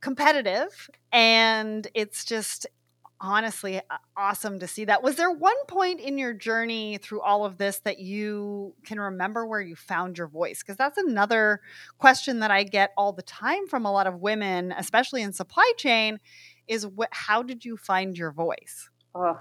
[0.00, 2.66] competitive and it's just
[3.22, 3.80] honestly
[4.16, 5.02] awesome to see that.
[5.02, 9.46] Was there one point in your journey through all of this that you can remember
[9.46, 10.62] where you found your voice?
[10.62, 11.60] Because that's another
[11.98, 15.72] question that I get all the time from a lot of women, especially in supply
[15.76, 16.18] chain,
[16.66, 18.90] is what, how did you find your voice?
[19.14, 19.38] Oh.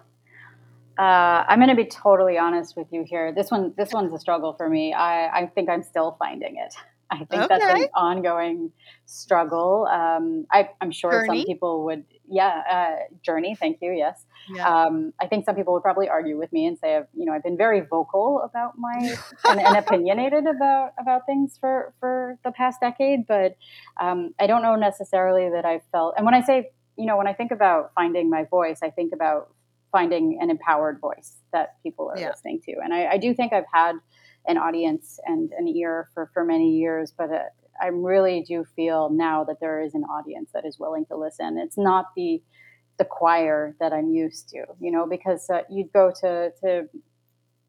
[0.99, 3.33] Uh, I'm going to be totally honest with you here.
[3.33, 4.93] This one, this one's a struggle for me.
[4.93, 6.75] I, I think I'm still finding it.
[7.11, 7.47] I think okay.
[7.49, 8.71] that's an ongoing
[9.05, 9.85] struggle.
[9.91, 11.41] Um, I, am sure journey.
[11.41, 13.53] some people would, yeah, uh, journey.
[13.53, 13.91] Thank you.
[13.91, 14.25] Yes.
[14.49, 14.85] Yeah.
[14.85, 17.33] Um, I think some people would probably argue with me and say, I've, you know,
[17.33, 22.51] I've been very vocal about my and, and, opinionated about about things for for the
[22.51, 23.57] past decade, but
[23.99, 26.13] um, I don't know necessarily that I felt.
[26.15, 29.11] And when I say, you know, when I think about finding my voice, I think
[29.13, 29.53] about
[29.91, 32.29] finding an empowered voice that people are yeah.
[32.29, 33.95] listening to, and I, I do think I've had
[34.47, 37.39] an audience and an ear for, for many years, but uh,
[37.81, 41.57] I really do feel now that there is an audience that is willing to listen.
[41.57, 42.41] It's not the
[42.97, 46.87] the choir that I'm used to, you know, because uh, you'd go to, to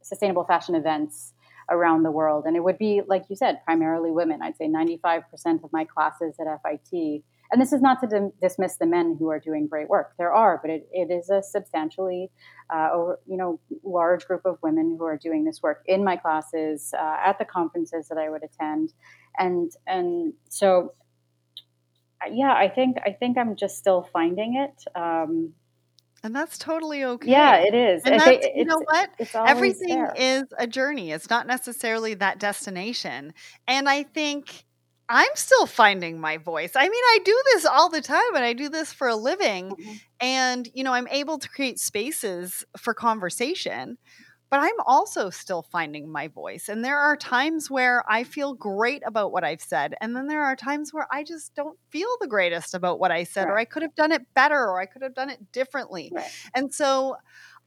[0.03, 1.33] sustainable fashion events
[1.70, 4.43] around the world, and it would be, like you said, primarily women.
[4.43, 7.23] I'd say 95% of my classes at FIT
[7.53, 10.15] and this is not to dim- dismiss the men who are doing great work.
[10.19, 12.31] There are, but it, it is a substantially,
[12.75, 16.17] uh, over, you know, large group of women who are doing this work in my
[16.17, 18.95] classes, uh, at the conferences that I would attend,
[19.39, 20.95] and and so,
[22.31, 24.85] yeah, I think I think I'm just still finding it.
[24.99, 25.53] Um,
[26.25, 27.31] and that's totally okay.
[27.31, 28.03] Yeah, it is.
[28.05, 29.11] And that's, you know what?
[29.35, 30.15] Everything there.
[30.17, 31.11] is a journey.
[31.11, 33.35] It's not necessarily that destination.
[33.67, 34.65] And I think
[35.09, 36.73] I'm still finding my voice.
[36.75, 39.71] I mean, I do this all the time and I do this for a living.
[39.71, 39.93] Mm-hmm.
[40.21, 43.99] And, you know, I'm able to create spaces for conversation,
[44.51, 46.69] but I'm also still finding my voice.
[46.69, 49.95] And there are times where I feel great about what I've said.
[50.01, 53.25] And then there are times where I just don't feel the greatest about what I
[53.25, 53.53] said, right.
[53.53, 56.13] or I could have done it better, or I could have done it differently.
[56.15, 56.31] Right.
[56.55, 57.17] And so,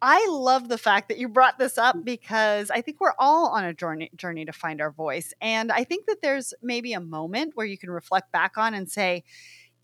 [0.02, 2.06] I love the fact that you brought this up mm.
[2.06, 5.34] because I think we're all on a journey journey to find our voice.
[5.42, 8.90] And I think that there's maybe a moment where you can reflect back on and
[8.90, 9.24] say,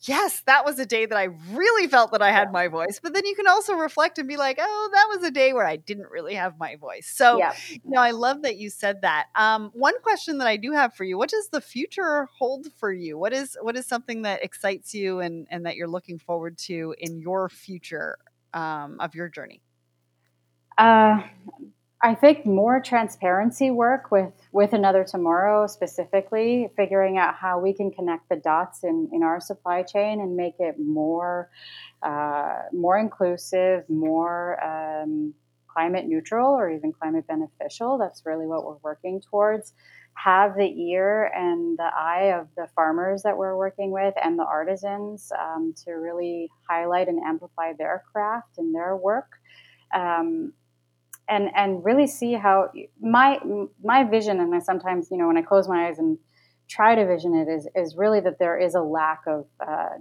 [0.02, 3.00] yes, that was a day that I really felt that I had my voice.
[3.02, 5.66] But then you can also reflect and be like, oh, that was a day where
[5.66, 7.12] I didn't really have my voice.
[7.14, 7.54] So, yeah.
[7.70, 9.28] you know, I love that you said that.
[9.36, 12.92] Um, one question that I do have for you: What does the future hold for
[12.92, 13.18] you?
[13.18, 16.96] What is what is something that excites you and and that you're looking forward to
[16.98, 18.18] in your future
[18.54, 19.62] um, of your journey?
[20.82, 21.22] Uh,
[22.02, 27.92] I think more transparency work with with another tomorrow specifically, figuring out how we can
[27.92, 31.52] connect the dots in, in our supply chain and make it more
[32.02, 35.36] uh, more inclusive, more um,
[35.68, 38.00] climate neutral, or even climate beneficial.
[38.00, 39.74] That's really what we're working towards.
[40.16, 44.46] Have the ear and the eye of the farmers that we're working with and the
[44.46, 49.30] artisans um, to really highlight and amplify their craft and their work.
[49.94, 50.54] Um,
[51.32, 52.70] and and really see how
[53.02, 53.40] my
[53.84, 56.20] my vision and I sometimes you know when I close my eyes and
[56.70, 59.98] try to vision it is is really that there is a lack of uh,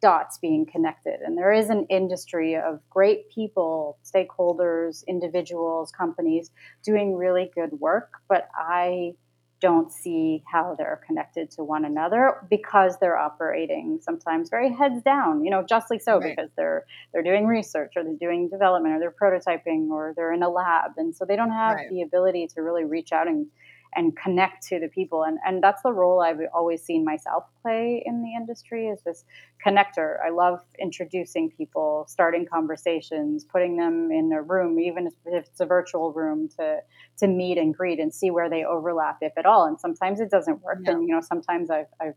[0.00, 1.20] dots being connected.
[1.24, 6.50] And there is an industry of great people stakeholders individuals companies
[6.84, 8.10] doing really good work.
[8.28, 9.14] But I
[9.62, 15.44] don't see how they're connected to one another because they're operating sometimes very heads down
[15.44, 16.36] you know justly so right.
[16.36, 20.42] because they're they're doing research or they're doing development or they're prototyping or they're in
[20.42, 21.88] a lab and so they don't have right.
[21.90, 23.46] the ability to really reach out and
[23.94, 25.22] and connect to the people.
[25.24, 29.24] And and that's the role I've always seen myself play in the industry is this
[29.64, 30.16] connector.
[30.24, 35.66] I love introducing people starting conversations putting them in a room even if it's a
[35.66, 36.80] virtual room to
[37.18, 39.66] to meet and greet and see where they overlap if at all.
[39.66, 40.78] And sometimes it doesn't work.
[40.80, 40.92] No.
[40.92, 42.14] and you know sometimes I've, I've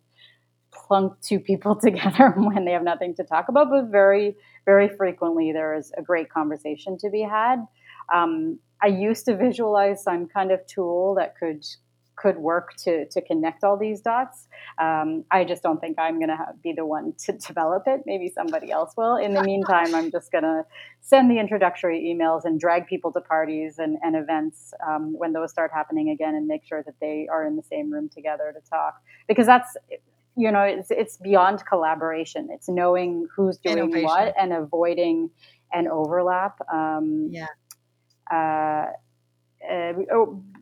[0.71, 5.51] plunked two people together when they have nothing to talk about but very very frequently
[5.51, 7.65] there is a great conversation to be had.
[8.13, 11.65] Um, I used to visualize some kind of tool that could
[12.15, 14.47] could work to to connect all these dots.
[14.79, 18.01] Um, I just don't think I'm going to be the one to develop it.
[18.05, 19.17] Maybe somebody else will.
[19.17, 20.63] In the meantime, I'm just going to
[21.01, 25.51] send the introductory emails and drag people to parties and, and events um, when those
[25.51, 28.69] start happening again, and make sure that they are in the same room together to
[28.69, 29.01] talk.
[29.27, 29.75] Because that's
[30.37, 32.49] you know it's it's beyond collaboration.
[32.51, 34.03] It's knowing who's doing Innovation.
[34.05, 35.29] what and avoiding
[35.73, 36.57] an overlap.
[36.71, 37.47] Um, yeah
[38.31, 38.85] uh,
[39.69, 39.93] uh,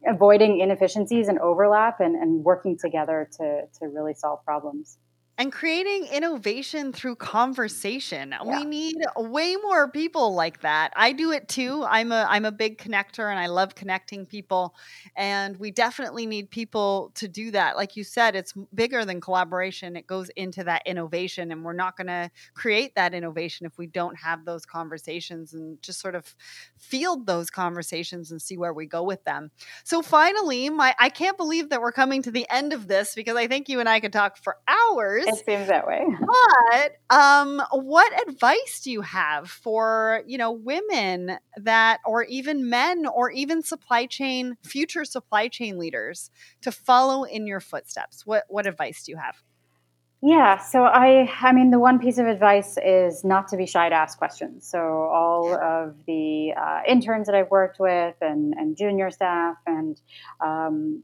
[0.08, 4.98] avoiding inefficiencies and overlap and, and working together to, to really solve problems.
[5.38, 8.32] And creating innovation through conversation.
[8.32, 8.60] Yeah.
[8.60, 10.94] We need way more people like that.
[10.96, 11.84] I do it too.
[11.88, 14.76] I'm a I'm a big connector and I love connecting people
[15.16, 17.76] and we definitely need people to do that.
[17.76, 19.96] Like you said, it's bigger than collaboration.
[19.96, 23.88] It goes into that innovation and we're not going to create that innovation if we
[23.88, 26.36] don't have those conversations and just sort of
[26.78, 29.50] field those conversations and see where we go with them.
[29.84, 33.36] So finally, my I can't believe that we're coming to the end of this because
[33.36, 36.06] I think you and I could talk for hours it seems that way.
[36.72, 43.06] But um, what advice do you have for you know women that, or even men,
[43.06, 46.30] or even supply chain future supply chain leaders
[46.62, 48.26] to follow in your footsteps?
[48.26, 49.36] What what advice do you have?
[50.26, 53.90] Yeah, so I I mean the one piece of advice is not to be shy
[53.90, 54.66] to ask questions.
[54.66, 60.00] So all of the uh, interns that I've worked with and and junior staff and
[60.40, 61.04] um,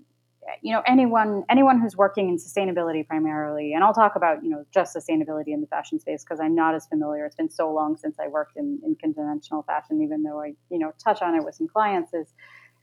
[0.61, 4.65] you know anyone anyone who's working in sustainability primarily and i'll talk about you know
[4.73, 7.97] just sustainability in the fashion space because i'm not as familiar it's been so long
[7.97, 11.43] since i worked in, in conventional fashion even though i you know touch on it
[11.43, 12.33] with some clients is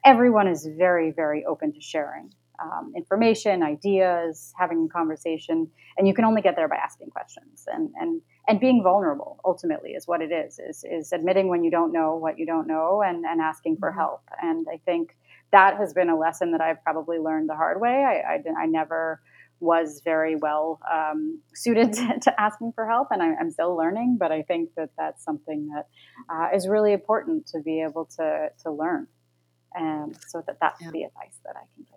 [0.04, 6.14] everyone is very very open to sharing um, information ideas having a conversation and you
[6.14, 10.22] can only get there by asking questions and and and being vulnerable ultimately is what
[10.22, 13.40] it is is is admitting when you don't know what you don't know and and
[13.40, 13.98] asking for mm-hmm.
[13.98, 15.16] help and i think
[15.52, 18.04] that has been a lesson that I've probably learned the hard way.
[18.04, 19.20] I, I, I never
[19.60, 24.16] was very well um, suited to, to, asking for help, and I, am still learning.
[24.18, 25.86] But I think that that's something that
[26.28, 29.06] uh, is really important to be able to to learn,
[29.74, 30.90] and so that that's yeah.
[30.90, 31.95] the advice that I can give.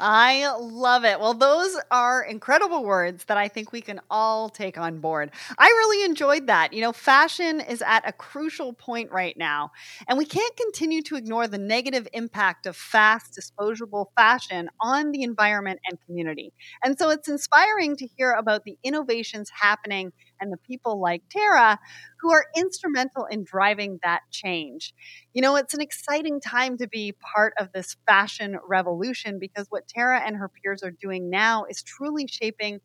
[0.00, 1.20] I love it.
[1.20, 5.30] Well, those are incredible words that I think we can all take on board.
[5.56, 6.72] I really enjoyed that.
[6.72, 9.70] You know, fashion is at a crucial point right now,
[10.08, 15.22] and we can't continue to ignore the negative impact of fast, disposable fashion on the
[15.22, 16.52] environment and community.
[16.82, 21.78] And so it's inspiring to hear about the innovations happening and the people like Tara
[22.20, 24.92] who are instrumental in driving that change.
[25.32, 29.88] You know, it's an exciting time to be part of this fashion revolution because what
[29.88, 32.80] Tara and her peers are doing now is truly shaping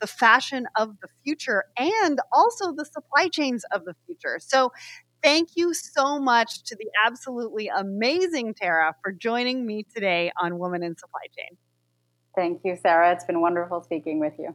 [0.00, 4.38] the fashion of the future and also the supply chains of the future.
[4.40, 4.70] So,
[5.22, 10.82] thank you so much to the absolutely amazing Tara for joining me today on Women
[10.82, 11.56] in Supply Chain.
[12.36, 13.12] Thank you, Sarah.
[13.12, 14.54] It's been wonderful speaking with you.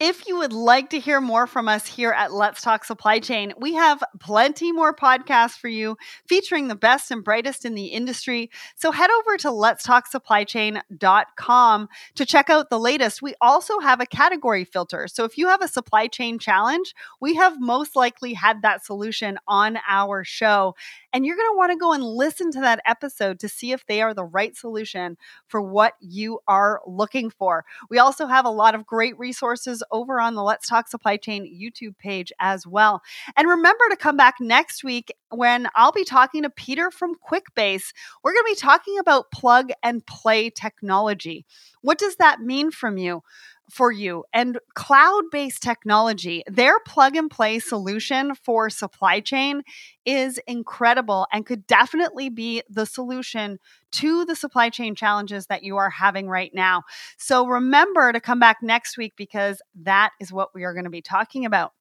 [0.00, 3.52] If you would like to hear more from us here at Let's Talk Supply Chain,
[3.58, 8.48] we have plenty more podcasts for you featuring the best and brightest in the industry.
[8.76, 13.22] So head over to letstalksupplychain.com to check out the latest.
[13.22, 15.08] We also have a category filter.
[15.08, 19.36] So if you have a supply chain challenge, we have most likely had that solution
[19.48, 20.76] on our show.
[21.12, 23.84] And you're going to want to go and listen to that episode to see if
[23.86, 25.16] they are the right solution
[25.48, 27.64] for what you are looking for.
[27.90, 31.44] We also have a lot of great resources over on the Let's Talk Supply Chain
[31.44, 33.02] YouTube page as well.
[33.36, 37.92] And remember to come back next week when I'll be talking to Peter from QuickBase.
[38.22, 41.44] We're going to be talking about plug and play technology.
[41.82, 43.22] What does that mean from you?
[43.70, 46.42] For you and cloud based technology.
[46.46, 49.62] Their plug and play solution for supply chain
[50.04, 53.58] is incredible and could definitely be the solution
[53.92, 56.82] to the supply chain challenges that you are having right now.
[57.18, 60.90] So remember to come back next week because that is what we are going to
[60.90, 61.72] be talking about.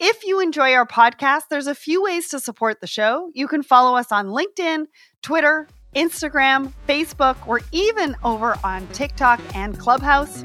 [0.00, 3.30] If you enjoy our podcast, there's a few ways to support the show.
[3.34, 4.86] You can follow us on LinkedIn,
[5.22, 10.42] Twitter, Instagram, Facebook, or even over on TikTok and Clubhouse.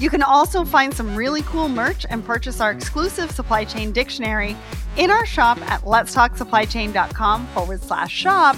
[0.00, 4.56] You can also find some really cool merch and purchase our exclusive supply chain dictionary
[4.96, 8.56] in our shop at letstalksupplychain.com forward slash shop.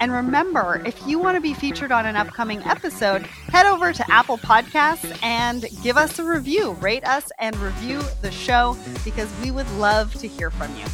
[0.00, 4.10] And remember, if you want to be featured on an upcoming episode, head over to
[4.10, 6.72] Apple Podcasts and give us a review.
[6.72, 10.84] Rate us and review the show because we would love to hear from you.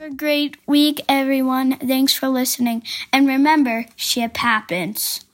[0.00, 1.76] A great week, everyone.
[1.76, 2.84] Thanks for listening.
[3.12, 5.26] And remember, ship happens.